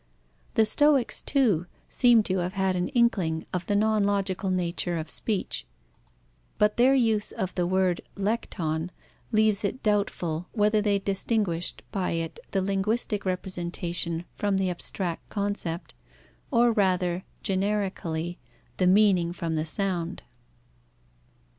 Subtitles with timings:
[0.55, 5.11] The Stoics, too, seem to have had an inkling of the non logical nature of
[5.11, 5.67] speech,
[6.57, 8.89] but their use of the word lekton
[9.31, 15.93] leaves it doubtful whether they distinguished by it the linguistic representation from the abstract concept,
[16.49, 18.39] or rather, generically,
[18.77, 20.23] the meaning from the sound.